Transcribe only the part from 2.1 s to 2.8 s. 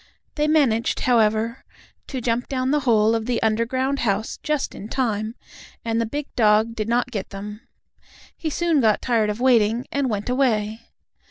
jump down the